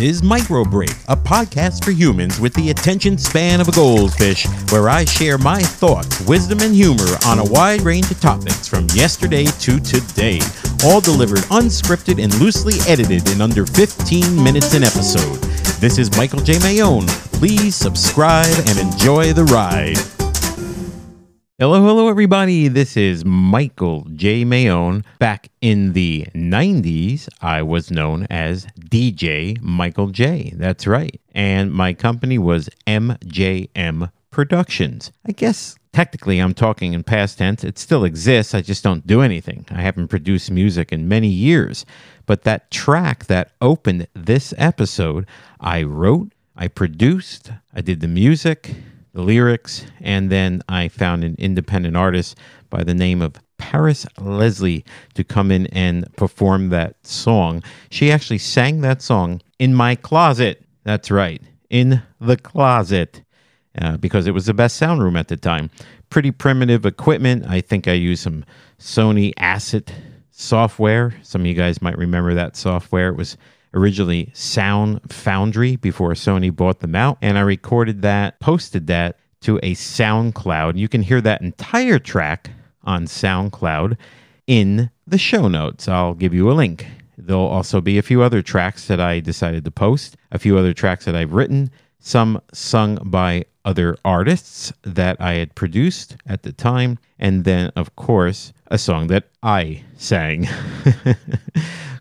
Is 0.00 0.22
Micro 0.22 0.64
Break, 0.64 0.92
a 1.08 1.16
podcast 1.16 1.84
for 1.84 1.90
humans 1.90 2.40
with 2.40 2.54
the 2.54 2.70
attention 2.70 3.18
span 3.18 3.60
of 3.60 3.68
a 3.68 3.72
goldfish, 3.72 4.46
where 4.70 4.88
I 4.88 5.04
share 5.04 5.36
my 5.36 5.60
thoughts, 5.60 6.26
wisdom, 6.26 6.60
and 6.60 6.74
humor 6.74 7.18
on 7.26 7.38
a 7.38 7.44
wide 7.44 7.82
range 7.82 8.10
of 8.10 8.18
topics 8.18 8.66
from 8.66 8.86
yesterday 8.94 9.44
to 9.44 9.78
today, 9.78 10.40
all 10.84 11.02
delivered 11.02 11.40
unscripted 11.50 12.22
and 12.22 12.34
loosely 12.40 12.74
edited 12.90 13.28
in 13.28 13.42
under 13.42 13.66
15 13.66 14.42
minutes 14.42 14.72
an 14.72 14.84
episode. 14.84 15.36
This 15.80 15.98
is 15.98 16.16
Michael 16.16 16.40
J. 16.40 16.54
Maione. 16.54 17.08
Please 17.34 17.76
subscribe 17.76 18.56
and 18.68 18.78
enjoy 18.78 19.34
the 19.34 19.44
ride. 19.44 19.98
Hello, 21.60 21.82
hello, 21.82 22.08
everybody. 22.08 22.68
This 22.68 22.96
is 22.96 23.22
Michael 23.22 24.06
J. 24.14 24.46
Maione. 24.46 25.04
Back 25.18 25.50
in 25.60 25.92
the 25.92 26.26
90s, 26.34 27.28
I 27.42 27.60
was 27.60 27.90
known 27.90 28.26
as 28.30 28.64
DJ 28.80 29.60
Michael 29.60 30.06
J. 30.06 30.54
That's 30.56 30.86
right. 30.86 31.20
And 31.34 31.70
my 31.70 31.92
company 31.92 32.38
was 32.38 32.70
MJM 32.86 34.10
Productions. 34.30 35.12
I 35.26 35.32
guess 35.32 35.76
technically 35.92 36.38
I'm 36.38 36.54
talking 36.54 36.94
in 36.94 37.02
past 37.02 37.36
tense. 37.36 37.62
It 37.62 37.76
still 37.76 38.04
exists. 38.04 38.54
I 38.54 38.62
just 38.62 38.82
don't 38.82 39.06
do 39.06 39.20
anything. 39.20 39.66
I 39.70 39.82
haven't 39.82 40.08
produced 40.08 40.50
music 40.50 40.92
in 40.92 41.08
many 41.08 41.28
years. 41.28 41.84
But 42.24 42.44
that 42.44 42.70
track 42.70 43.26
that 43.26 43.52
opened 43.60 44.06
this 44.14 44.54
episode, 44.56 45.26
I 45.60 45.82
wrote, 45.82 46.32
I 46.56 46.68
produced, 46.68 47.52
I 47.74 47.82
did 47.82 48.00
the 48.00 48.08
music 48.08 48.76
the 49.12 49.22
lyrics, 49.22 49.84
and 50.00 50.30
then 50.30 50.62
I 50.68 50.88
found 50.88 51.24
an 51.24 51.36
independent 51.38 51.96
artist 51.96 52.36
by 52.68 52.84
the 52.84 52.94
name 52.94 53.22
of 53.22 53.34
Paris 53.58 54.06
Leslie 54.18 54.84
to 55.14 55.24
come 55.24 55.50
in 55.50 55.66
and 55.68 56.14
perform 56.16 56.70
that 56.70 56.94
song. 57.06 57.62
She 57.90 58.10
actually 58.10 58.38
sang 58.38 58.80
that 58.80 59.02
song 59.02 59.40
in 59.58 59.74
my 59.74 59.94
closet. 59.94 60.64
That's 60.84 61.10
right, 61.10 61.42
in 61.68 62.02
the 62.20 62.36
closet, 62.36 63.22
uh, 63.80 63.96
because 63.98 64.26
it 64.26 64.32
was 64.32 64.46
the 64.46 64.54
best 64.54 64.76
sound 64.76 65.02
room 65.02 65.16
at 65.16 65.28
the 65.28 65.36
time. 65.36 65.70
Pretty 66.08 66.30
primitive 66.30 66.86
equipment. 66.86 67.44
I 67.46 67.60
think 67.60 67.86
I 67.86 67.92
used 67.92 68.22
some 68.22 68.44
Sony 68.78 69.32
Acid 69.36 69.92
software. 70.30 71.14
Some 71.22 71.42
of 71.42 71.46
you 71.46 71.54
guys 71.54 71.82
might 71.82 71.98
remember 71.98 72.34
that 72.34 72.56
software. 72.56 73.08
It 73.08 73.16
was 73.16 73.36
originally 73.74 74.30
Sonic 74.34 75.12
Foundry 75.12 75.76
before 75.76 76.12
Sony 76.12 76.54
bought 76.54 76.80
them 76.80 76.94
out. 76.94 77.18
And 77.22 77.38
I 77.38 77.42
recorded 77.42 78.02
that, 78.02 78.40
posted 78.40 78.86
that 78.88 79.16
to 79.42 79.58
a 79.62 79.74
SoundCloud. 79.74 80.76
You 80.76 80.88
can 80.88 81.02
hear 81.02 81.20
that 81.20 81.40
entire 81.40 81.98
track 81.98 82.50
on 82.84 83.06
SoundCloud 83.06 83.96
in 84.46 84.90
the 85.06 85.18
show 85.18 85.48
notes. 85.48 85.88
I'll 85.88 86.14
give 86.14 86.34
you 86.34 86.50
a 86.50 86.54
link. 86.54 86.86
There'll 87.16 87.46
also 87.46 87.80
be 87.80 87.98
a 87.98 88.02
few 88.02 88.22
other 88.22 88.42
tracks 88.42 88.86
that 88.86 89.00
I 89.00 89.20
decided 89.20 89.64
to 89.64 89.70
post, 89.70 90.16
a 90.32 90.38
few 90.38 90.56
other 90.58 90.72
tracks 90.72 91.04
that 91.04 91.14
I've 91.14 91.32
written, 91.32 91.70
some 92.00 92.40
sung 92.52 92.98
by 93.04 93.44
other 93.64 93.96
artists 94.04 94.72
that 94.82 95.20
I 95.20 95.34
had 95.34 95.54
produced 95.54 96.16
at 96.26 96.42
the 96.42 96.52
time, 96.52 96.98
and 97.18 97.44
then, 97.44 97.70
of 97.76 97.94
course, 97.94 98.52
a 98.68 98.78
song 98.78 99.08
that 99.08 99.28
I 99.42 99.82
sang 99.96 100.48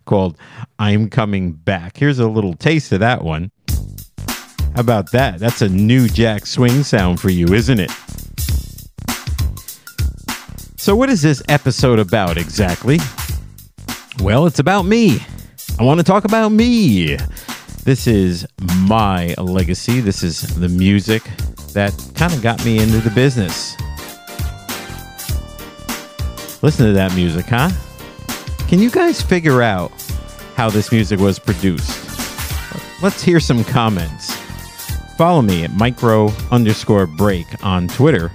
called 0.10 0.36
I'm 0.80 1.08
Coming 1.08 1.52
Back. 1.52 1.96
Here's 1.96 2.18
a 2.18 2.28
little 2.28 2.56
taste 2.56 2.92
of 2.92 3.00
that 3.02 3.24
one. 3.24 3.52
How 4.74 4.82
about 4.82 5.12
that? 5.12 5.38
That's 5.40 5.62
a 5.62 5.70
new 5.70 6.08
Jack 6.08 6.48
Swing 6.48 6.82
sound 6.82 7.20
for 7.20 7.30
you, 7.30 7.54
isn't 7.54 7.80
it? 7.80 7.92
So, 10.78 10.96
what 10.96 11.10
is 11.10 11.22
this 11.22 11.44
episode 11.48 12.00
about 12.00 12.38
exactly? 12.38 12.98
Well, 14.22 14.48
it's 14.48 14.58
about 14.58 14.84
me. 14.84 15.20
I 15.78 15.84
want 15.84 16.00
to 16.00 16.04
talk 16.04 16.26
about 16.26 16.50
me. 16.50 17.16
This 17.84 18.08
is 18.08 18.48
my 18.88 19.36
legacy. 19.38 20.00
This 20.00 20.24
is 20.24 20.60
the 20.60 20.70
music 20.70 21.22
that 21.74 21.94
kind 22.16 22.34
of 22.34 22.42
got 22.42 22.66
me 22.66 22.80
into 22.80 22.98
the 22.98 23.12
business. 23.12 23.76
Listen 26.64 26.88
to 26.88 26.94
that 26.94 27.14
music, 27.14 27.46
huh? 27.46 27.70
Can 28.70 28.78
you 28.78 28.92
guys 28.92 29.20
figure 29.20 29.64
out 29.64 29.92
how 30.56 30.70
this 30.70 30.92
music 30.92 31.20
was 31.20 31.40
produced? 31.40 32.08
Let's 33.02 33.24
hear 33.24 33.40
some 33.40 33.64
comments. 33.64 34.36
Follow 35.18 35.42
me 35.42 35.64
at 35.64 35.72
micro 35.72 36.30
underscore 36.52 37.08
break 37.08 37.48
on 37.66 37.88
Twitter 37.88 38.32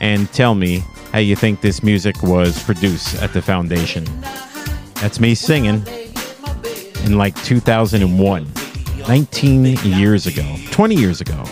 and 0.00 0.32
tell 0.32 0.54
me 0.54 0.82
how 1.12 1.18
you 1.18 1.36
think 1.36 1.60
this 1.60 1.82
music 1.82 2.22
was 2.22 2.62
produced 2.64 3.20
at 3.22 3.34
the 3.34 3.42
foundation. 3.42 4.06
That's 4.94 5.20
me 5.20 5.34
singing 5.34 5.86
in 7.04 7.18
like 7.18 7.36
2001, 7.44 8.52
19 9.06 9.64
years 9.84 10.26
ago, 10.26 10.56
20 10.70 10.94
years 10.94 11.20
ago. 11.20 11.44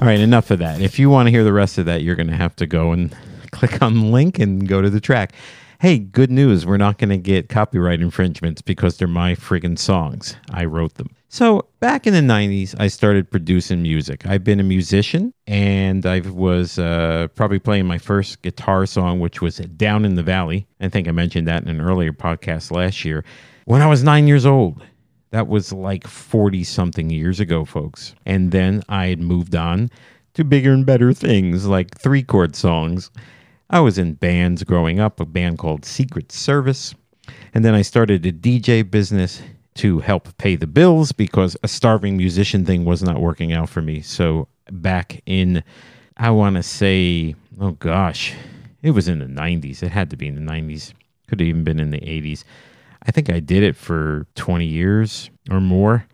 All 0.00 0.08
right, 0.08 0.18
enough 0.18 0.50
of 0.50 0.60
that. 0.60 0.80
If 0.80 0.98
you 0.98 1.10
want 1.10 1.26
to 1.26 1.30
hear 1.30 1.44
the 1.44 1.52
rest 1.52 1.76
of 1.76 1.84
that, 1.84 2.02
you're 2.02 2.16
going 2.16 2.28
to 2.28 2.36
have 2.36 2.56
to 2.56 2.66
go 2.66 2.92
and 2.92 3.14
click 3.56 3.80
on 3.80 3.94
the 3.94 4.06
link 4.06 4.38
and 4.38 4.68
go 4.68 4.82
to 4.82 4.90
the 4.90 5.00
track. 5.00 5.32
Hey, 5.80 5.98
good 5.98 6.30
news. 6.30 6.64
We're 6.64 6.76
not 6.76 6.98
going 6.98 7.10
to 7.10 7.18
get 7.18 7.48
copyright 7.48 8.00
infringements 8.00 8.62
because 8.62 8.96
they're 8.96 9.08
my 9.08 9.34
friggin' 9.34 9.78
songs. 9.78 10.36
I 10.50 10.64
wrote 10.64 10.94
them. 10.94 11.10
So, 11.28 11.66
back 11.80 12.06
in 12.06 12.14
the 12.14 12.20
90s, 12.20 12.74
I 12.78 12.88
started 12.88 13.30
producing 13.30 13.82
music. 13.82 14.26
I've 14.26 14.44
been 14.44 14.60
a 14.60 14.64
musician 14.64 15.34
and 15.46 16.06
I 16.06 16.20
was 16.20 16.78
uh, 16.78 17.28
probably 17.34 17.58
playing 17.58 17.86
my 17.86 17.98
first 17.98 18.42
guitar 18.42 18.86
song, 18.86 19.20
which 19.20 19.42
was 19.42 19.58
Down 19.58 20.04
in 20.04 20.14
the 20.14 20.22
Valley. 20.22 20.66
I 20.80 20.88
think 20.88 21.08
I 21.08 21.12
mentioned 21.12 21.48
that 21.48 21.62
in 21.62 21.68
an 21.68 21.80
earlier 21.80 22.12
podcast 22.12 22.70
last 22.70 23.04
year 23.04 23.24
when 23.64 23.82
I 23.82 23.86
was 23.86 24.02
nine 24.02 24.26
years 24.26 24.46
old. 24.46 24.82
That 25.30 25.48
was 25.48 25.72
like 25.72 26.06
40 26.06 26.64
something 26.64 27.10
years 27.10 27.40
ago, 27.40 27.64
folks. 27.64 28.14
And 28.24 28.52
then 28.52 28.82
I 28.88 29.06
had 29.06 29.20
moved 29.20 29.54
on 29.54 29.90
to 30.34 30.44
bigger 30.44 30.72
and 30.72 30.86
better 30.86 31.12
things 31.12 31.66
like 31.66 31.98
three 31.98 32.22
chord 32.22 32.54
songs. 32.54 33.10
I 33.68 33.80
was 33.80 33.98
in 33.98 34.14
bands 34.14 34.62
growing 34.62 35.00
up, 35.00 35.18
a 35.18 35.24
band 35.24 35.58
called 35.58 35.84
Secret 35.84 36.30
Service. 36.30 36.94
And 37.52 37.64
then 37.64 37.74
I 37.74 37.82
started 37.82 38.24
a 38.24 38.32
DJ 38.32 38.88
business 38.88 39.42
to 39.74 39.98
help 39.98 40.36
pay 40.38 40.56
the 40.56 40.66
bills 40.66 41.12
because 41.12 41.56
a 41.62 41.68
starving 41.68 42.16
musician 42.16 42.64
thing 42.64 42.84
was 42.84 43.02
not 43.02 43.20
working 43.20 43.52
out 43.52 43.68
for 43.68 43.82
me. 43.82 44.00
So 44.00 44.48
back 44.70 45.20
in, 45.26 45.64
I 46.16 46.30
want 46.30 46.56
to 46.56 46.62
say, 46.62 47.34
oh 47.60 47.72
gosh, 47.72 48.34
it 48.82 48.92
was 48.92 49.08
in 49.08 49.18
the 49.18 49.26
90s. 49.26 49.82
It 49.82 49.90
had 49.90 50.10
to 50.10 50.16
be 50.16 50.28
in 50.28 50.36
the 50.36 50.52
90s. 50.52 50.92
Could 51.26 51.40
have 51.40 51.48
even 51.48 51.64
been 51.64 51.80
in 51.80 51.90
the 51.90 52.00
80s. 52.00 52.44
I 53.02 53.10
think 53.10 53.30
I 53.30 53.40
did 53.40 53.62
it 53.62 53.76
for 53.76 54.26
20 54.36 54.64
years 54.64 55.28
or 55.50 55.60
more. 55.60 56.06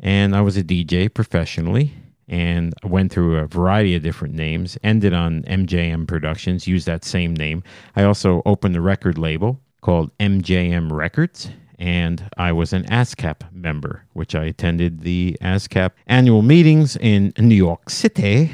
And 0.00 0.34
I 0.34 0.40
was 0.40 0.56
a 0.56 0.62
DJ 0.62 1.12
professionally 1.12 1.92
and 2.30 2.72
went 2.84 3.12
through 3.12 3.36
a 3.36 3.46
variety 3.46 3.96
of 3.96 4.02
different 4.02 4.34
names, 4.34 4.78
ended 4.84 5.12
on 5.12 5.42
MJM 5.42 6.06
Productions, 6.06 6.66
used 6.66 6.86
that 6.86 7.04
same 7.04 7.34
name. 7.34 7.62
I 7.96 8.04
also 8.04 8.40
opened 8.46 8.76
a 8.76 8.80
record 8.80 9.18
label 9.18 9.60
called 9.80 10.16
MJM 10.18 10.92
Records, 10.92 11.50
and 11.80 12.30
I 12.36 12.52
was 12.52 12.72
an 12.72 12.84
ASCAP 12.84 13.52
member, 13.52 14.04
which 14.12 14.36
I 14.36 14.44
attended 14.44 15.00
the 15.00 15.36
ASCAP 15.42 15.90
annual 16.06 16.42
meetings 16.42 16.96
in 16.96 17.32
New 17.36 17.56
York 17.56 17.90
City 17.90 18.52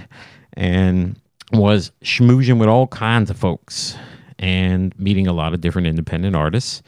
and 0.55 1.21
was 1.53 1.93
schmoozing 2.03 2.59
with 2.59 2.69
all 2.69 2.87
kinds 2.87 3.29
of 3.29 3.37
folks 3.37 3.95
and 4.39 4.99
meeting 4.99 5.27
a 5.27 5.33
lot 5.35 5.53
of 5.53 5.61
different 5.61 5.87
independent 5.87 6.35
artists 6.35 6.83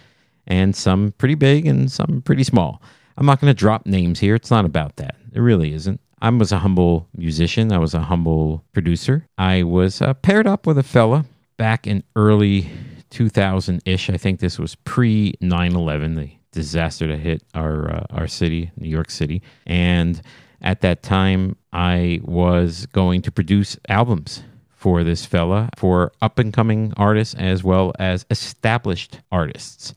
and 0.46 0.74
some 0.74 1.12
pretty 1.18 1.34
big 1.34 1.66
and 1.66 1.92
some 1.92 2.22
pretty 2.24 2.44
small. 2.44 2.80
I'm 3.18 3.26
not 3.26 3.40
going 3.40 3.50
to 3.50 3.58
drop 3.58 3.84
names 3.84 4.20
here. 4.20 4.34
It's 4.34 4.50
not 4.50 4.64
about 4.64 4.96
that. 4.96 5.16
It 5.34 5.40
really 5.40 5.74
isn't. 5.74 6.00
I 6.20 6.30
was 6.30 6.52
a 6.52 6.58
humble 6.58 7.08
musician. 7.16 7.72
I 7.72 7.78
was 7.78 7.94
a 7.94 8.00
humble 8.00 8.64
producer. 8.72 9.26
I 9.36 9.62
was 9.62 10.02
uh, 10.02 10.14
paired 10.14 10.46
up 10.46 10.66
with 10.66 10.78
a 10.78 10.82
fella 10.82 11.24
back 11.56 11.86
in 11.86 12.02
early 12.16 12.70
2000 13.10 13.82
ish. 13.84 14.10
I 14.10 14.16
think 14.16 14.40
this 14.40 14.58
was 14.58 14.74
pre 14.74 15.34
9 15.40 15.74
11, 15.74 16.14
the 16.14 16.30
disaster 16.52 17.06
that 17.08 17.18
hit 17.18 17.42
our, 17.54 17.90
uh, 17.94 18.06
our 18.10 18.26
city, 18.26 18.70
New 18.76 18.88
York 18.88 19.10
City. 19.10 19.42
And 19.66 20.20
at 20.60 20.80
that 20.80 21.02
time, 21.02 21.56
I 21.72 22.20
was 22.24 22.86
going 22.86 23.22
to 23.22 23.30
produce 23.30 23.76
albums 23.88 24.42
for 24.70 25.02
this 25.02 25.26
fella, 25.26 25.70
for 25.76 26.12
up 26.22 26.38
and 26.38 26.52
coming 26.52 26.92
artists 26.96 27.34
as 27.34 27.64
well 27.64 27.92
as 27.98 28.24
established 28.30 29.20
artists 29.30 29.92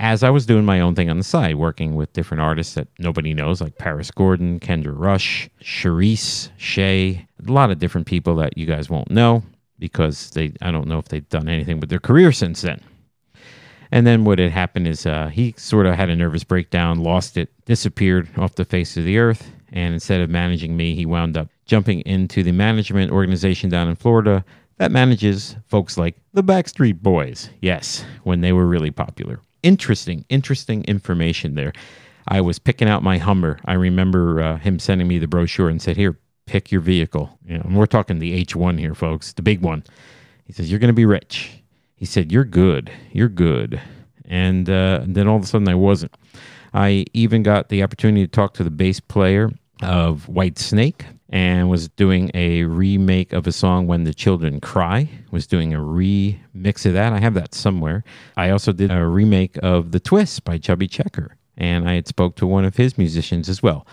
as 0.00 0.22
I 0.22 0.30
was 0.30 0.46
doing 0.46 0.64
my 0.64 0.80
own 0.80 0.94
thing 0.94 1.10
on 1.10 1.18
the 1.18 1.24
side, 1.24 1.56
working 1.56 1.94
with 1.94 2.14
different 2.14 2.40
artists 2.40 2.72
that 2.72 2.88
nobody 2.98 3.34
knows, 3.34 3.60
like 3.60 3.76
Paris 3.76 4.10
Gordon, 4.10 4.58
Kendra 4.58 4.94
Rush, 4.96 5.50
Cherise, 5.62 6.48
Shay, 6.56 7.28
a 7.46 7.52
lot 7.52 7.70
of 7.70 7.78
different 7.78 8.06
people 8.06 8.34
that 8.36 8.56
you 8.56 8.64
guys 8.64 8.88
won't 8.88 9.10
know 9.10 9.42
because 9.78 10.30
they 10.30 10.52
I 10.62 10.70
don't 10.70 10.88
know 10.88 10.98
if 10.98 11.08
they've 11.08 11.28
done 11.28 11.50
anything 11.50 11.80
with 11.80 11.90
their 11.90 12.00
career 12.00 12.32
since 12.32 12.62
then. 12.62 12.80
And 13.92 14.06
then 14.06 14.24
what 14.24 14.38
had 14.38 14.52
happened 14.52 14.88
is 14.88 15.04
uh, 15.04 15.26
he 15.26 15.54
sort 15.58 15.84
of 15.84 15.94
had 15.96 16.08
a 16.08 16.16
nervous 16.16 16.44
breakdown, 16.44 17.02
lost 17.02 17.36
it, 17.36 17.50
disappeared 17.66 18.28
off 18.38 18.54
the 18.54 18.64
face 18.64 18.96
of 18.96 19.04
the 19.04 19.18
earth. 19.18 19.52
And 19.72 19.92
instead 19.92 20.22
of 20.22 20.30
managing 20.30 20.76
me, 20.76 20.94
he 20.94 21.04
wound 21.04 21.36
up 21.36 21.48
jumping 21.66 22.00
into 22.02 22.42
the 22.42 22.52
management 22.52 23.12
organization 23.12 23.68
down 23.68 23.88
in 23.88 23.96
Florida 23.96 24.44
that 24.78 24.92
manages 24.92 25.56
folks 25.66 25.98
like 25.98 26.16
the 26.32 26.42
Backstreet 26.42 27.02
Boys. 27.02 27.50
Yes, 27.60 28.02
when 28.22 28.40
they 28.40 28.52
were 28.52 28.66
really 28.66 28.90
popular. 28.90 29.40
Interesting, 29.62 30.24
interesting 30.28 30.84
information 30.84 31.54
there. 31.54 31.72
I 32.28 32.40
was 32.40 32.58
picking 32.58 32.88
out 32.88 33.02
my 33.02 33.18
Hummer. 33.18 33.58
I 33.64 33.74
remember 33.74 34.40
uh, 34.40 34.58
him 34.58 34.78
sending 34.78 35.08
me 35.08 35.18
the 35.18 35.26
brochure 35.26 35.68
and 35.68 35.80
said, 35.80 35.96
"Here, 35.96 36.18
pick 36.46 36.70
your 36.70 36.80
vehicle." 36.80 37.38
You 37.44 37.58
know, 37.58 37.62
and 37.64 37.76
we're 37.76 37.86
talking 37.86 38.18
the 38.18 38.44
H1 38.44 38.78
here, 38.78 38.94
folks, 38.94 39.32
the 39.32 39.42
big 39.42 39.60
one. 39.60 39.84
He 40.44 40.52
says, 40.52 40.70
"You're 40.70 40.80
going 40.80 40.88
to 40.88 40.94
be 40.94 41.06
rich." 41.06 41.62
He 41.94 42.04
said, 42.04 42.30
"You're 42.32 42.44
good. 42.44 42.90
You're 43.12 43.28
good." 43.28 43.80
And, 44.26 44.70
uh, 44.70 45.00
and 45.02 45.14
then 45.14 45.26
all 45.26 45.36
of 45.36 45.42
a 45.42 45.46
sudden, 45.46 45.68
I 45.68 45.74
wasn't. 45.74 46.14
I 46.72 47.04
even 47.14 47.42
got 47.42 47.68
the 47.68 47.82
opportunity 47.82 48.24
to 48.24 48.30
talk 48.30 48.54
to 48.54 48.64
the 48.64 48.70
bass 48.70 49.00
player 49.00 49.50
of 49.82 50.28
White 50.28 50.58
Snake 50.58 51.04
and 51.30 51.70
was 51.70 51.88
doing 51.88 52.30
a 52.34 52.64
remake 52.64 53.32
of 53.32 53.46
a 53.46 53.52
song 53.52 53.86
when 53.86 54.04
the 54.04 54.12
children 54.12 54.60
cry 54.60 55.08
was 55.30 55.46
doing 55.46 55.72
a 55.72 55.78
remix 55.78 56.84
of 56.84 56.92
that. 56.92 57.12
I 57.12 57.20
have 57.20 57.34
that 57.34 57.54
somewhere. 57.54 58.02
I 58.36 58.50
also 58.50 58.72
did 58.72 58.90
a 58.90 59.06
remake 59.06 59.56
of 59.62 59.92
the 59.92 60.00
twist 60.00 60.44
by 60.44 60.58
chubby 60.58 60.88
checker 60.88 61.36
and 61.56 61.88
i 61.88 61.94
had 61.94 62.08
spoke 62.08 62.34
to 62.36 62.46
one 62.46 62.64
of 62.64 62.76
his 62.76 62.98
musicians 62.98 63.48
as 63.48 63.62
well. 63.62 63.86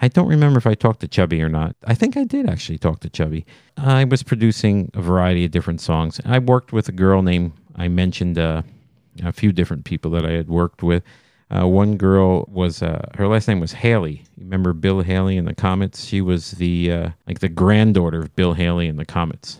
I 0.00 0.08
don't 0.08 0.28
remember 0.28 0.58
if 0.58 0.66
i 0.66 0.74
talked 0.74 1.00
to 1.00 1.08
chubby 1.08 1.42
or 1.42 1.48
not. 1.48 1.74
I 1.84 1.94
think 1.94 2.16
i 2.16 2.24
did 2.24 2.48
actually 2.48 2.78
talk 2.78 3.00
to 3.00 3.10
chubby. 3.10 3.44
I 3.76 4.04
was 4.04 4.22
producing 4.22 4.90
a 4.94 5.00
variety 5.00 5.44
of 5.44 5.50
different 5.50 5.80
songs. 5.80 6.20
I 6.24 6.38
worked 6.38 6.72
with 6.72 6.88
a 6.88 6.92
girl 6.92 7.22
named 7.22 7.52
i 7.74 7.88
mentioned 7.88 8.38
uh, 8.38 8.62
a 9.24 9.32
few 9.32 9.50
different 9.52 9.84
people 9.84 10.10
that 10.12 10.24
i 10.24 10.30
had 10.30 10.48
worked 10.48 10.82
with 10.82 11.02
uh, 11.54 11.66
one 11.66 11.96
girl 11.96 12.48
was 12.50 12.82
uh, 12.82 13.08
her 13.14 13.28
last 13.28 13.46
name 13.46 13.60
was 13.60 13.72
Haley. 13.72 14.24
You 14.36 14.44
remember 14.44 14.72
Bill 14.72 15.02
Haley 15.02 15.36
in 15.36 15.44
the 15.44 15.54
Comets? 15.54 16.04
She 16.04 16.20
was 16.20 16.52
the 16.52 16.90
uh, 16.90 17.10
like 17.26 17.40
the 17.40 17.48
granddaughter 17.48 18.20
of 18.20 18.34
Bill 18.34 18.54
Haley 18.54 18.88
in 18.88 18.96
the 18.96 19.04
Comets. 19.04 19.58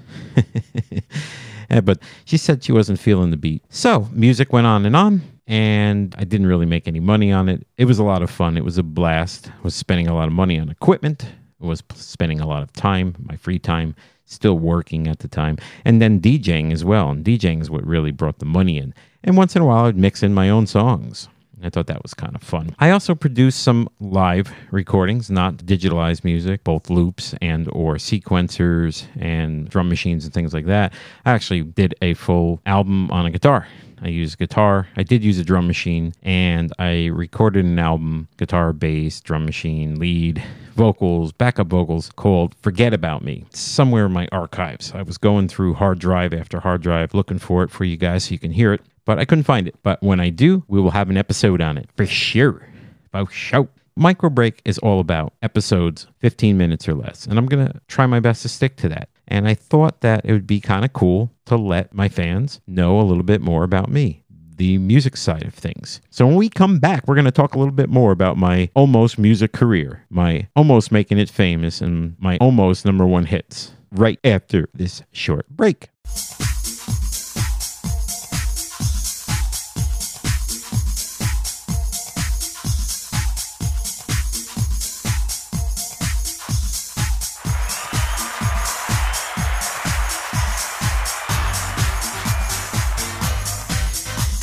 but 1.85 2.01
she 2.25 2.37
said 2.37 2.65
she 2.65 2.73
wasn't 2.73 2.99
feeling 2.99 3.31
the 3.31 3.37
beat. 3.37 3.63
So 3.69 4.09
music 4.13 4.53
went 4.53 4.67
on 4.67 4.85
and 4.87 4.97
on, 4.97 5.23
and 5.47 6.15
I 6.19 6.25
didn't 6.25 6.47
really 6.47 6.67
make 6.67 6.89
any 6.89 7.01
money 7.01 7.31
on 7.31 7.49
it. 7.49 7.67
It 7.77 7.85
was 7.85 7.99
a 7.99 8.05
lot 8.05 8.23
of 8.23 8.31
fun. 8.31 8.57
It 8.57 8.65
was 8.65 8.79
a 8.79 8.83
blast. 8.83 9.49
I 9.49 9.63
was 9.63 9.75
spending 9.75 10.09
a 10.09 10.15
lot 10.15 10.27
of 10.27 10.33
money 10.33 10.59
on 10.59 10.69
equipment. 10.71 11.27
I 11.63 11.67
was 11.67 11.83
spending 11.95 12.41
a 12.41 12.47
lot 12.47 12.63
of 12.63 12.73
time, 12.73 13.15
my 13.21 13.37
free 13.37 13.59
time, 13.59 13.95
still 14.25 14.59
working 14.59 15.07
at 15.07 15.21
the 15.21 15.29
time, 15.29 15.59
and 15.85 16.03
then 16.03 16.21
DJing 16.21 16.73
as 16.73 16.85
well. 16.85 17.11
And 17.11 17.25
DJing 17.25 17.61
is 17.61 17.71
what 17.71 17.87
really 17.87 18.11
brought 18.11 18.41
the 18.41 18.47
money 18.47 18.79
in. 18.79 18.95
And 19.23 19.37
once 19.37 19.55
in 19.55 19.63
a 19.63 19.65
while, 19.67 19.85
I'd 19.85 19.97
mix 19.97 20.23
in 20.23 20.35
my 20.35 20.51
own 20.51 20.67
songs. 20.67 21.29
I 21.63 21.71
thought 21.71 21.87
that 21.87 22.03
was 22.03 22.15
kind 22.15 22.35
of 22.35 22.43
fun. 22.43 22.75
I 22.79 22.91
also 22.91 23.15
produced 23.15 23.63
some 23.63 23.89
live 24.01 24.53
recordings, 24.71 25.31
not 25.31 25.57
digitalized 25.59 26.25
music, 26.25 26.65
both 26.65 26.91
loops 26.91 27.35
and 27.41 27.69
or 27.73 27.95
sequencers 27.97 29.07
and 29.19 29.69
drum 29.69 29.89
machines 29.89 30.25
and 30.25 30.35
things 30.35 30.53
like 30.53 30.67
that. 30.67 30.93
I 31.25 31.33
actually 31.33 31.63
did 31.63 31.95
a 32.03 32.15
full 32.15 32.61
album 32.67 33.11
on 33.11 33.27
a 33.27 33.31
guitar. 33.31 33.67
I 34.03 34.09
used 34.09 34.39
guitar. 34.39 34.89
I 34.97 35.03
did 35.03 35.25
use 35.25 35.39
a 35.39 35.45
drum 35.45 35.67
machine 35.67 36.13
and 36.23 36.73
I 36.79 37.07
recorded 37.07 37.65
an 37.65 37.79
album, 37.79 38.29
guitar, 38.37 38.73
bass, 38.73 39.21
drum 39.21 39.47
machine, 39.47 39.99
lead, 39.99 40.43
vocals, 40.75 41.33
backup 41.33 41.69
vocals 41.69 42.11
called 42.17 42.55
Forget 42.63 42.93
About 42.93 43.25
Me. 43.25 43.45
It's 43.47 43.61
somewhere 43.61 44.07
in 44.07 44.13
my 44.13 44.29
archives. 44.33 44.93
I 44.95 45.03
was 45.03 45.19
going 45.19 45.49
through 45.49 45.75
hard 45.75 45.99
drive 45.99 46.35
after 46.35 46.61
hard 46.61 46.83
drive 46.83 47.15
looking 47.15 47.39
for 47.39 47.63
it 47.63 47.71
for 47.71 47.85
you 47.85 47.97
guys 47.97 48.25
so 48.25 48.33
you 48.33 48.39
can 48.39 48.53
hear 48.53 48.73
it 48.73 48.83
but 49.05 49.19
I 49.19 49.25
couldn't 49.25 49.45
find 49.45 49.69
it. 49.69 49.77
But 49.83 50.03
when 50.03 50.21
I 50.21 50.31
do, 50.31 50.65
we 50.69 50.81
will 50.81 50.91
have 50.91 51.11
an 51.11 51.17
episode 51.17 51.61
on 51.61 51.79
it 51.79 51.89
for 51.97 52.07
sure. 52.07 52.69
For 53.13 53.27
sure. 53.31 53.69
Micro 53.97 54.29
Break 54.29 54.61
is 54.65 54.79
all 54.79 54.99
about 54.99 55.35
episodes 55.43 56.09
15 56.19 56.59
minutes 56.59 56.89
or 56.89 56.95
less. 56.95 57.27
And 57.27 57.39
I'm 57.39 57.47
going 57.47 57.67
to 57.67 57.81
try 57.87 58.07
my 58.07 58.19
best 58.19 58.43
to 58.43 58.49
stick 58.49 58.77
to 58.77 58.89
that. 58.89 59.09
And 59.29 59.47
I 59.47 59.55
thought 59.55 60.01
that 60.01 60.25
it 60.25 60.33
would 60.33 60.47
be 60.47 60.61
kind 60.61 60.85
of 60.85 60.93
cool 60.93 61.31
to 61.47 61.57
let 61.57 61.95
my 61.95 62.09
fans 62.09 62.61
know 62.67 63.01
a 63.01 63.03
little 63.03 63.23
bit 63.23 63.41
more 63.41 63.63
about 63.63 63.89
me, 63.89 64.24
the 64.57 64.79
music 64.79 65.17
side 65.17 65.45
of 65.45 65.55
things. 65.55 66.01
So 66.11 66.27
when 66.27 66.37
we 66.37 66.49
come 66.49 66.79
back, 66.79 67.07
we're 67.07 67.15
going 67.15 67.25
to 67.25 67.31
talk 67.31 67.55
a 67.55 67.59
little 67.59 67.73
bit 67.73 67.89
more 67.89 68.13
about 68.13 68.37
my 68.37 68.71
almost 68.75 69.19
music 69.19 69.53
career, 69.53 70.05
my 70.11 70.49
almost 70.55 70.93
making 70.93 71.19
it 71.19 71.31
famous, 71.31 71.81
and 71.81 72.17
my 72.19 72.37
almost 72.39 72.85
number 72.85 73.07
one 73.07 73.27
hits 73.27 73.73
right 73.91 74.19
after 74.25 74.69
this 74.75 75.03
short 75.13 75.49
break. 75.49 75.89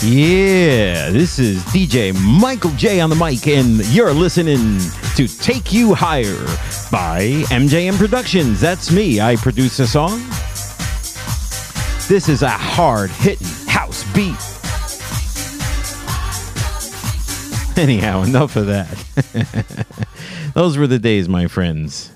Yeah, 0.03 1.11
this 1.11 1.37
is 1.37 1.61
DJ 1.65 2.11
Michael 2.19 2.71
J 2.71 3.01
on 3.01 3.11
the 3.11 3.15
mic, 3.15 3.47
and 3.47 3.85
you're 3.93 4.11
listening 4.11 4.79
to 5.15 5.27
Take 5.27 5.71
You 5.71 5.93
Higher 5.93 6.43
by 6.91 7.43
MJM 7.51 7.99
Productions. 7.99 8.59
That's 8.59 8.89
me. 8.91 9.21
I 9.21 9.35
produce 9.35 9.77
a 9.77 9.85
song. 9.85 10.17
This 12.07 12.29
is 12.29 12.41
a 12.41 12.49
hard 12.49 13.11
hitting 13.11 13.45
house 13.67 14.03
beat. 14.15 14.33
Anyhow, 17.77 18.23
enough 18.23 18.55
of 18.55 18.65
that. 18.65 19.85
Those 20.55 20.79
were 20.79 20.87
the 20.87 20.97
days, 20.97 21.29
my 21.29 21.45
friends. 21.45 22.11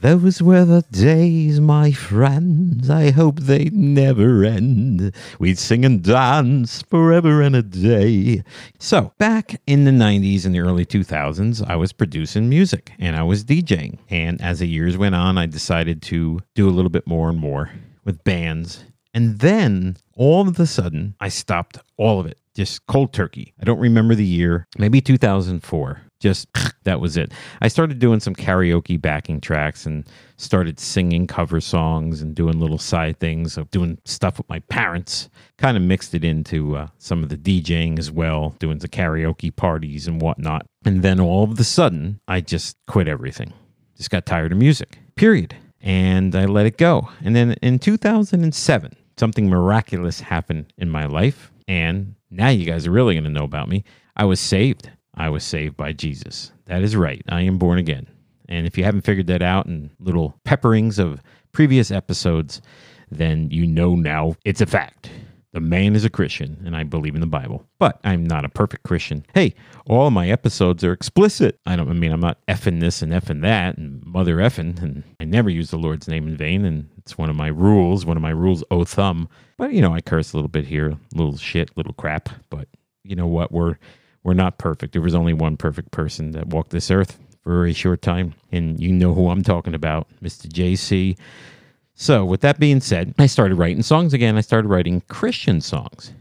Those 0.00 0.40
were 0.40 0.64
the 0.64 0.84
days, 0.92 1.60
my 1.60 1.90
friends. 1.90 2.88
I 2.88 3.10
hope 3.10 3.40
they'd 3.40 3.74
never 3.74 4.44
end. 4.44 5.12
We'd 5.40 5.58
sing 5.58 5.84
and 5.84 6.00
dance 6.00 6.82
forever 6.82 7.42
and 7.42 7.56
a 7.56 7.64
day. 7.64 8.44
So, 8.78 9.12
back 9.18 9.60
in 9.66 9.86
the 9.86 9.90
90s 9.90 10.46
and 10.46 10.54
the 10.54 10.60
early 10.60 10.86
2000s, 10.86 11.68
I 11.68 11.74
was 11.74 11.92
producing 11.92 12.48
music 12.48 12.92
and 13.00 13.16
I 13.16 13.24
was 13.24 13.44
DJing. 13.44 13.98
And 14.08 14.40
as 14.40 14.60
the 14.60 14.68
years 14.68 14.96
went 14.96 15.16
on, 15.16 15.36
I 15.36 15.46
decided 15.46 16.00
to 16.02 16.42
do 16.54 16.68
a 16.68 16.70
little 16.70 16.90
bit 16.90 17.08
more 17.08 17.28
and 17.28 17.38
more 17.40 17.72
with 18.04 18.22
bands. 18.22 18.84
And 19.12 19.40
then 19.40 19.96
all 20.14 20.48
of 20.48 20.60
a 20.60 20.66
sudden, 20.66 21.16
I 21.18 21.28
stopped 21.28 21.78
all 21.96 22.20
of 22.20 22.26
it, 22.26 22.38
just 22.58 22.86
cold 22.86 23.12
turkey. 23.12 23.54
I 23.60 23.64
don't 23.64 23.78
remember 23.78 24.14
the 24.14 24.24
year, 24.24 24.66
maybe 24.76 25.00
2004 25.00 26.02
just 26.20 26.48
that 26.84 27.00
was 27.00 27.16
it. 27.16 27.32
I 27.60 27.68
started 27.68 27.98
doing 27.98 28.20
some 28.20 28.34
karaoke 28.34 29.00
backing 29.00 29.40
tracks 29.40 29.86
and 29.86 30.06
started 30.36 30.78
singing 30.80 31.26
cover 31.26 31.60
songs 31.60 32.22
and 32.22 32.34
doing 32.34 32.58
little 32.58 32.78
side 32.78 33.18
things 33.18 33.56
of 33.56 33.70
doing 33.70 33.98
stuff 34.04 34.38
with 34.38 34.48
my 34.48 34.60
parents. 34.60 35.28
Kind 35.56 35.76
of 35.76 35.82
mixed 35.82 36.14
it 36.14 36.24
into 36.24 36.76
uh, 36.76 36.88
some 36.98 37.22
of 37.22 37.28
the 37.28 37.36
DJing 37.36 37.98
as 37.98 38.10
well, 38.10 38.54
doing 38.58 38.78
the 38.78 38.88
karaoke 38.88 39.54
parties 39.54 40.06
and 40.06 40.20
whatnot. 40.20 40.66
And 40.84 41.02
then 41.02 41.20
all 41.20 41.44
of 41.44 41.58
a 41.58 41.64
sudden, 41.64 42.20
I 42.28 42.40
just 42.40 42.76
quit 42.86 43.08
everything. 43.08 43.52
Just 43.96 44.10
got 44.10 44.26
tired 44.26 44.52
of 44.52 44.58
music, 44.58 44.98
period. 45.16 45.56
And 45.80 46.34
I 46.34 46.46
let 46.46 46.66
it 46.66 46.76
go. 46.76 47.08
And 47.22 47.36
then 47.36 47.52
in 47.62 47.78
2007, 47.78 48.96
something 49.16 49.48
miraculous 49.48 50.20
happened 50.20 50.72
in 50.76 50.90
my 50.90 51.06
life. 51.06 51.52
And 51.66 52.14
now 52.30 52.48
you 52.48 52.64
guys 52.64 52.86
are 52.86 52.90
really 52.90 53.14
going 53.14 53.24
to 53.24 53.30
know 53.30 53.44
about 53.44 53.68
me. 53.68 53.84
I 54.16 54.24
was 54.24 54.40
saved. 54.40 54.90
I 55.14 55.28
was 55.30 55.44
saved 55.44 55.76
by 55.76 55.92
Jesus. 55.92 56.52
That 56.66 56.82
is 56.82 56.96
right. 56.96 57.22
I 57.28 57.42
am 57.42 57.58
born 57.58 57.78
again. 57.78 58.06
And 58.48 58.66
if 58.66 58.78
you 58.78 58.84
haven't 58.84 59.02
figured 59.02 59.26
that 59.28 59.42
out 59.42 59.66
in 59.66 59.90
little 59.98 60.38
pepperings 60.44 60.98
of 60.98 61.22
previous 61.52 61.90
episodes, 61.90 62.62
then 63.10 63.50
you 63.50 63.66
know 63.66 63.94
now 63.94 64.36
it's 64.44 64.60
a 64.60 64.66
fact. 64.66 65.10
The 65.52 65.60
man 65.60 65.96
is 65.96 66.04
a 66.04 66.10
Christian, 66.10 66.62
and 66.66 66.76
I 66.76 66.84
believe 66.84 67.14
in 67.14 67.22
the 67.22 67.26
Bible. 67.26 67.66
But 67.78 67.98
I'm 68.04 68.24
not 68.24 68.44
a 68.44 68.50
perfect 68.50 68.82
Christian. 68.82 69.24
Hey, 69.32 69.54
all 69.86 70.10
my 70.10 70.28
episodes 70.28 70.84
are 70.84 70.92
explicit. 70.92 71.58
I 71.64 71.74
don't 71.74 71.88
I 71.88 71.94
mean 71.94 72.12
I'm 72.12 72.20
not 72.20 72.44
effing 72.46 72.80
this 72.80 73.00
and 73.00 73.12
effing 73.12 73.40
that 73.42 73.78
and 73.78 74.04
mother 74.04 74.36
effing, 74.36 74.82
and 74.82 75.04
I 75.18 75.24
never 75.24 75.48
use 75.48 75.70
the 75.70 75.78
Lord's 75.78 76.06
name 76.06 76.28
in 76.28 76.36
vain, 76.36 76.64
and 76.64 76.88
it's 76.98 77.16
one 77.16 77.30
of 77.30 77.36
my 77.36 77.48
rules, 77.48 78.04
one 78.04 78.16
of 78.18 78.22
my 78.22 78.30
rules 78.30 78.62
o 78.70 78.84
thumb. 78.84 79.28
But 79.56 79.72
you 79.72 79.80
know, 79.80 79.94
I 79.94 80.02
curse 80.02 80.32
a 80.32 80.36
little 80.36 80.48
bit 80.48 80.66
here, 80.66 80.98
little 81.14 81.36
shit, 81.38 81.74
little 81.76 81.94
crap. 81.94 82.28
But 82.50 82.68
you 83.02 83.16
know 83.16 83.26
what? 83.26 83.50
We're 83.50 83.78
we're 84.22 84.34
not 84.34 84.58
perfect. 84.58 84.92
There 84.92 85.02
was 85.02 85.14
only 85.14 85.32
one 85.32 85.56
perfect 85.56 85.90
person 85.92 86.32
that 86.32 86.48
walked 86.48 86.70
this 86.70 86.90
earth 86.90 87.18
for 87.42 87.64
a 87.64 87.72
short 87.72 88.02
time. 88.02 88.34
And 88.52 88.78
you 88.78 88.92
know 88.92 89.14
who 89.14 89.30
I'm 89.30 89.42
talking 89.42 89.74
about, 89.74 90.08
Mr. 90.22 90.46
JC. 90.46 91.16
So, 92.00 92.24
with 92.24 92.42
that 92.42 92.60
being 92.60 92.80
said, 92.80 93.14
I 93.18 93.26
started 93.26 93.56
writing 93.56 93.82
songs 93.82 94.14
again. 94.14 94.36
I 94.36 94.40
started 94.40 94.68
writing 94.68 95.02
Christian 95.08 95.60
songs. 95.60 96.12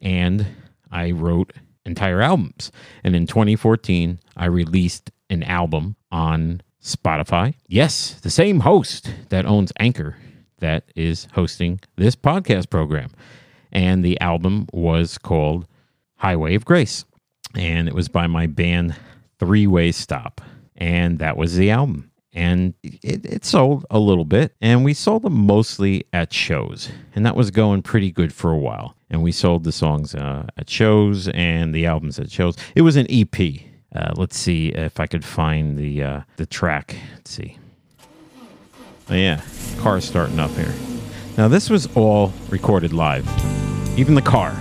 And 0.00 0.46
I 0.92 1.10
wrote 1.10 1.52
entire 1.84 2.20
albums. 2.20 2.70
And 3.02 3.16
in 3.16 3.26
2014, 3.26 4.20
I 4.36 4.46
released 4.46 5.10
an 5.28 5.42
album 5.42 5.96
on 6.12 6.62
Spotify. 6.82 7.54
Yes, 7.66 8.20
the 8.20 8.30
same 8.30 8.60
host 8.60 9.12
that 9.30 9.46
owns 9.46 9.72
Anchor 9.78 10.16
that 10.58 10.84
is 10.94 11.26
hosting 11.32 11.80
this 11.96 12.14
podcast 12.14 12.70
program. 12.70 13.10
And 13.72 14.04
the 14.04 14.20
album 14.20 14.68
was 14.72 15.18
called 15.18 15.66
Highway 16.16 16.54
of 16.54 16.64
Grace 16.64 17.04
and 17.54 17.88
it 17.88 17.94
was 17.94 18.08
by 18.08 18.26
my 18.26 18.46
band 18.46 18.96
Three 19.38 19.66
Way 19.66 19.92
Stop, 19.92 20.40
and 20.76 21.18
that 21.18 21.36
was 21.36 21.56
the 21.56 21.70
album. 21.70 22.10
And 22.34 22.74
it, 22.82 23.24
it 23.24 23.44
sold 23.44 23.86
a 23.90 23.98
little 24.00 24.24
bit, 24.24 24.54
and 24.60 24.84
we 24.84 24.92
sold 24.92 25.22
them 25.22 25.46
mostly 25.46 26.04
at 26.12 26.32
shows, 26.32 26.88
and 27.14 27.24
that 27.24 27.36
was 27.36 27.52
going 27.52 27.82
pretty 27.82 28.10
good 28.10 28.32
for 28.32 28.50
a 28.50 28.58
while. 28.58 28.96
and 29.08 29.22
we 29.22 29.30
sold 29.30 29.62
the 29.62 29.70
songs 29.70 30.14
uh, 30.16 30.44
at 30.56 30.68
shows 30.68 31.28
and 31.28 31.72
the 31.72 31.86
albums 31.86 32.18
at 32.18 32.30
shows. 32.32 32.56
It 32.74 32.82
was 32.82 32.96
an 32.96 33.06
EP. 33.08 33.36
Uh, 33.94 34.12
let's 34.16 34.36
see 34.36 34.70
if 34.70 34.98
I 34.98 35.06
could 35.06 35.24
find 35.24 35.78
the 35.78 36.02
uh, 36.02 36.20
the 36.36 36.46
track. 36.46 36.96
Let's 37.14 37.30
see. 37.30 37.56
Oh 39.08 39.14
yeah, 39.14 39.40
car 39.78 40.00
starting 40.00 40.40
up 40.40 40.50
here. 40.52 40.74
Now 41.36 41.46
this 41.46 41.70
was 41.70 41.86
all 41.94 42.32
recorded 42.50 42.92
live, 42.92 43.26
even 43.96 44.16
the 44.16 44.22
car. 44.22 44.52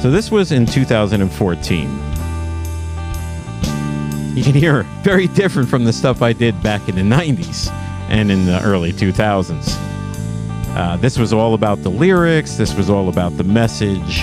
So 0.00 0.10
this 0.10 0.30
was 0.30 0.52
in 0.52 0.64
2014. 0.66 2.09
You 4.40 4.44
can 4.44 4.54
hear 4.54 4.84
very 5.02 5.28
different 5.28 5.68
from 5.68 5.84
the 5.84 5.92
stuff 5.92 6.22
I 6.22 6.32
did 6.32 6.62
back 6.62 6.88
in 6.88 6.94
the 6.94 7.02
90s 7.02 7.70
and 8.08 8.30
in 8.30 8.46
the 8.46 8.58
early 8.64 8.90
2000s. 8.90 9.76
Uh, 10.74 10.96
this 10.96 11.18
was 11.18 11.34
all 11.34 11.52
about 11.52 11.82
the 11.82 11.90
lyrics, 11.90 12.54
this 12.54 12.74
was 12.74 12.88
all 12.88 13.10
about 13.10 13.36
the 13.36 13.44
message. 13.44 14.22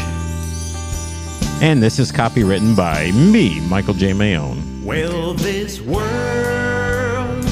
And 1.62 1.84
this 1.84 2.00
is 2.00 2.12
copywritten 2.12 2.76
by 2.76 3.12
me, 3.12 3.60
Michael 3.70 3.94
J. 3.94 4.14
Maione. 4.14 4.84
Well, 4.84 5.36
this 5.36 5.82
world, 5.82 7.46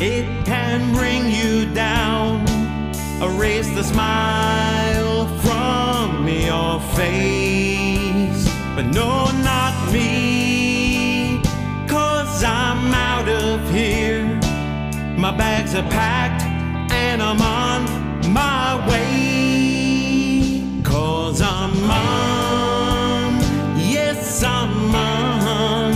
it 0.00 0.44
can 0.44 0.92
bring 0.96 1.30
you 1.30 1.72
down. 1.72 2.40
Erase 3.22 3.68
the 3.76 3.84
smile 3.84 5.28
from 5.38 6.26
your 6.26 6.80
face. 6.96 8.48
But 8.74 8.86
no, 8.86 9.30
not 9.42 9.92
me, 9.92 10.37
here. 13.70 14.24
My 15.16 15.36
bags 15.36 15.74
are 15.74 15.82
packed 15.90 16.42
and 16.92 17.22
I'm 17.22 17.40
on 17.42 18.32
my 18.32 18.88
way. 18.88 20.62
Cause 20.84 21.42
I'm 21.42 21.90
on, 21.90 23.40
yes, 23.78 24.42
I'm 24.42 24.94
on. 24.94 25.94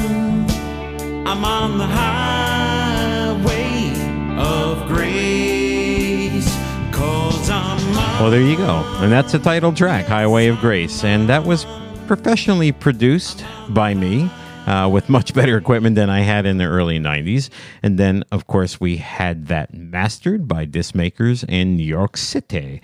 I'm 1.27 1.45
on 1.45 1.79
the 1.79 1.87
highway 1.87 3.93
of 4.39 4.87
grace. 4.89 6.55
Cause 6.93 7.49
I'm 7.49 7.97
on. 7.97 8.23
Well, 8.23 8.31
there 8.31 8.43
you 8.43 8.57
go. 8.57 8.85
And 8.99 9.11
that's 9.11 9.33
the 9.33 9.39
title 9.39 9.73
track, 9.73 10.07
Highway 10.07 10.49
of 10.49 10.59
Grace. 10.59 11.05
And 11.05 11.29
that 11.29 11.45
was 11.45 11.67
professionally 12.07 12.73
produced 12.73 13.45
by 13.71 13.95
me. 13.95 14.29
Uh, 14.73 14.89
with 14.89 15.11
much 15.11 15.35
better 15.35 15.59
equipment 15.59 15.97
than 15.97 16.09
I 16.09 16.21
had 16.21 16.47
in 16.47 16.57
the 16.57 16.65
early 16.65 16.99
90s. 16.99 17.51
And 17.83 17.99
then, 17.99 18.25
of 18.33 18.47
course, 18.47 18.81
we 18.81 18.97
had 18.97 19.49
that 19.49 19.75
mastered 19.75 20.49
by 20.49 20.65
disc 20.65 20.95
makers 20.95 21.45
in 21.45 21.77
New 21.77 21.85
York 21.85 22.17
City. 22.17 22.81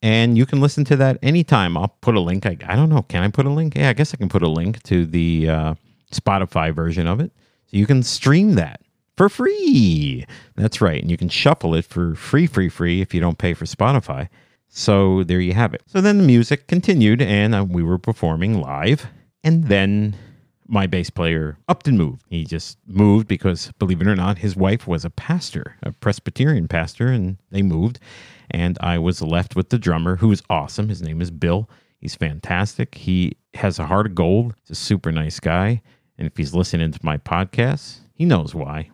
And 0.00 0.38
you 0.38 0.46
can 0.46 0.60
listen 0.60 0.84
to 0.84 0.96
that 0.96 1.18
anytime. 1.24 1.76
I'll 1.76 1.96
put 2.02 2.14
a 2.14 2.20
link. 2.20 2.46
I, 2.46 2.56
I 2.68 2.76
don't 2.76 2.88
know. 2.88 3.02
Can 3.02 3.24
I 3.24 3.28
put 3.30 3.46
a 3.46 3.50
link? 3.50 3.74
Yeah, 3.74 3.88
I 3.88 3.94
guess 3.94 4.14
I 4.14 4.16
can 4.16 4.28
put 4.28 4.44
a 4.44 4.48
link 4.48 4.80
to 4.84 5.06
the 5.06 5.50
uh, 5.50 5.74
Spotify 6.12 6.72
version 6.72 7.08
of 7.08 7.18
it. 7.18 7.32
So 7.66 7.78
you 7.78 7.86
can 7.86 8.04
stream 8.04 8.52
that 8.54 8.82
for 9.16 9.28
free. 9.28 10.24
That's 10.54 10.80
right. 10.80 11.02
And 11.02 11.10
you 11.10 11.16
can 11.16 11.30
shuffle 11.30 11.74
it 11.74 11.84
for 11.84 12.14
free, 12.14 12.46
free, 12.46 12.68
free 12.68 13.00
if 13.00 13.12
you 13.12 13.20
don't 13.20 13.38
pay 13.38 13.54
for 13.54 13.64
Spotify. 13.64 14.28
So 14.68 15.24
there 15.24 15.40
you 15.40 15.54
have 15.54 15.74
it. 15.74 15.82
So 15.88 16.00
then 16.00 16.18
the 16.18 16.24
music 16.24 16.68
continued 16.68 17.20
and 17.20 17.56
uh, 17.56 17.64
we 17.64 17.82
were 17.82 17.98
performing 17.98 18.60
live. 18.60 19.08
And 19.42 19.64
then 19.64 20.14
my 20.66 20.86
bass 20.86 21.10
player 21.10 21.58
Upton 21.68 21.96
moved. 21.96 22.22
He 22.28 22.44
just 22.44 22.78
moved 22.86 23.28
because, 23.28 23.72
believe 23.78 24.00
it 24.00 24.06
or 24.06 24.16
not, 24.16 24.38
his 24.38 24.56
wife 24.56 24.86
was 24.86 25.04
a 25.04 25.10
pastor, 25.10 25.76
a 25.82 25.92
Presbyterian 25.92 26.68
pastor, 26.68 27.08
and 27.08 27.38
they 27.50 27.62
moved. 27.62 27.98
And 28.50 28.78
I 28.80 28.98
was 28.98 29.22
left 29.22 29.56
with 29.56 29.70
the 29.70 29.78
drummer, 29.78 30.16
who 30.16 30.30
is 30.32 30.42
awesome. 30.48 30.88
His 30.88 31.02
name 31.02 31.20
is 31.20 31.30
Bill. 31.30 31.68
He's 31.98 32.14
fantastic. 32.14 32.94
He 32.94 33.36
has 33.54 33.78
a 33.78 33.86
heart 33.86 34.06
of 34.06 34.14
gold. 34.14 34.54
He's 34.62 34.70
a 34.70 34.80
super 34.80 35.10
nice 35.10 35.40
guy. 35.40 35.82
And 36.18 36.26
if 36.26 36.36
he's 36.36 36.54
listening 36.54 36.92
to 36.92 37.00
my 37.02 37.16
podcast, 37.16 38.00
he 38.14 38.24
knows 38.24 38.54
why. 38.54 38.90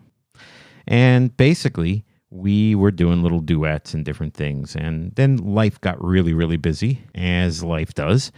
And 0.87 1.37
basically, 1.37 2.05
we 2.31 2.75
were 2.75 2.93
doing 2.93 3.23
little 3.23 3.41
duets 3.41 3.93
and 3.93 4.05
different 4.05 4.35
things. 4.35 4.77
And 4.77 5.15
then 5.17 5.37
life 5.37 5.81
got 5.81 6.03
really, 6.03 6.33
really 6.33 6.57
busy, 6.57 7.03
as 7.15 7.63
life 7.63 7.95
does. 7.95 8.33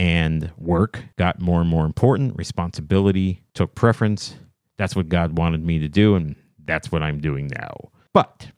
And 0.00 0.50
work 0.56 1.04
got 1.18 1.42
more 1.42 1.60
and 1.60 1.68
more 1.68 1.84
important. 1.84 2.34
Responsibility 2.38 3.42
took 3.52 3.74
preference. 3.74 4.34
That's 4.78 4.96
what 4.96 5.10
God 5.10 5.36
wanted 5.36 5.62
me 5.62 5.78
to 5.78 5.88
do. 5.88 6.14
And 6.14 6.36
that's 6.64 6.90
what 6.90 7.02
I'm 7.02 7.20
doing 7.20 7.48
now. 7.48 7.90
But, 8.14 8.48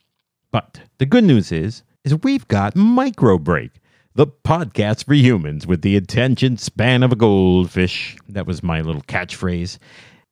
but 0.52 0.82
the 0.98 1.04
good 1.04 1.24
news 1.24 1.50
is, 1.50 1.82
is 2.04 2.14
we've 2.22 2.46
got 2.46 2.76
Micro 2.76 3.38
Break, 3.38 3.72
the 4.14 4.28
podcast 4.28 5.06
for 5.06 5.14
humans 5.14 5.66
with 5.66 5.82
the 5.82 5.96
attention 5.96 6.58
span 6.58 7.02
of 7.02 7.10
a 7.10 7.16
goldfish. 7.16 8.16
That 8.28 8.46
was 8.46 8.62
my 8.62 8.80
little 8.80 9.02
catchphrase. 9.02 9.78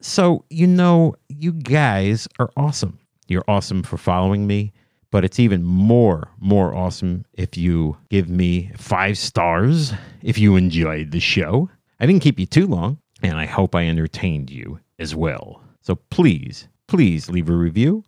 So, 0.01 0.45
you 0.49 0.69
know, 0.69 1.17
you 1.29 1.51
guys 1.51 2.29
are 2.39 2.51
awesome. 2.57 3.01
You're 3.27 3.45
awesome 3.49 3.83
for 3.83 3.97
following 3.97 4.47
me, 4.47 4.73
but 5.11 5.25
it's 5.25 5.41
even 5.41 5.63
more, 5.63 6.29
more 6.39 6.75
awesome 6.75 7.25
if 7.35 7.57
you 7.57 7.97
give 8.09 8.29
me 8.29 8.71
five 8.77 9.19
stars 9.19 9.93
if 10.23 10.39
you 10.39 10.57
enjoyed 10.57 11.11
the 11.11 11.21
show. 11.21 11.69
I 11.99 12.07
didn't 12.07 12.23
keep 12.23 12.39
you 12.39 12.47
too 12.47 12.67
long, 12.67 12.99
and 13.23 13.37
I 13.37 13.47
hope 13.47 13.75
I 13.75 13.87
entertained 13.89 14.51
you 14.51 14.81
as 14.99 15.15
well. 15.15 15.63
So 15.83 15.97
please, 15.97 16.69
please 16.87 17.29
leave 17.29 17.49
a 17.49 17.55
review. 17.55 18.05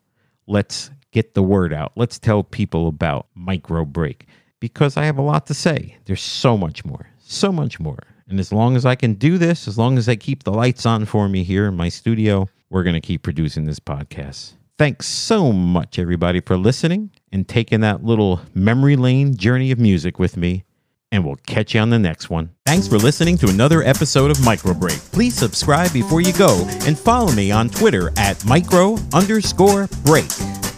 Let's 0.47 0.90
get 1.11 1.35
the 1.35 1.42
word 1.42 1.73
out. 1.73 1.92
Let's 1.97 2.18
tell 2.18 2.42
people 2.42 2.88
about 2.88 3.26
Micro 3.35 3.85
Break 3.85 4.26
because 4.61 4.97
I 4.97 5.04
have 5.04 5.18
a 5.18 5.23
lot 5.23 5.47
to 5.47 5.54
say. 5.54 5.97
There's 6.04 6.23
so 6.23 6.56
much 6.56 6.85
more, 6.85 7.09
so 7.18 7.52
much 7.52 7.80
more. 7.80 7.99
And 8.28 8.40
as 8.40 8.52
long 8.52 8.76
as 8.76 8.87
I 8.87 8.94
can 8.94 9.14
do 9.14 9.37
this, 9.37 9.68
as 9.68 9.76
long 9.76 9.99
as 9.99 10.09
I 10.09 10.16
keep 10.16 10.44
the 10.44 10.52
lights 10.52 10.87
on 10.87 11.04
for 11.04 11.28
me 11.28 11.42
here 11.42 11.66
in 11.66 11.76
my 11.76 11.88
studio, 11.88 12.49
we're 12.71 12.85
going 12.85 12.94
to 12.94 13.00
keep 13.00 13.23
producing 13.23 13.66
this 13.66 13.80
podcast. 13.80 14.54
Thanks 14.82 15.06
so 15.06 15.52
much, 15.52 15.96
everybody, 16.00 16.40
for 16.40 16.56
listening 16.56 17.10
and 17.30 17.46
taking 17.46 17.82
that 17.82 18.02
little 18.02 18.40
memory 18.52 18.96
lane 18.96 19.36
journey 19.36 19.70
of 19.70 19.78
music 19.78 20.18
with 20.18 20.36
me. 20.36 20.64
And 21.12 21.24
we'll 21.24 21.36
catch 21.46 21.72
you 21.72 21.80
on 21.80 21.90
the 21.90 22.00
next 22.00 22.30
one. 22.30 22.50
Thanks 22.66 22.88
for 22.88 22.98
listening 22.98 23.38
to 23.38 23.48
another 23.48 23.84
episode 23.84 24.32
of 24.32 24.44
Micro 24.44 24.74
Break. 24.74 24.98
Please 25.12 25.36
subscribe 25.36 25.92
before 25.92 26.20
you 26.20 26.32
go 26.32 26.66
and 26.84 26.98
follow 26.98 27.30
me 27.30 27.52
on 27.52 27.68
Twitter 27.68 28.10
at 28.16 28.44
micro 28.44 28.96
underscore 29.14 29.88
break. 30.04 30.26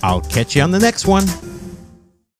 I'll 0.02 0.20
catch 0.20 0.54
you 0.54 0.60
on 0.60 0.70
the 0.70 0.78
next 0.78 1.06
one. 1.06 1.24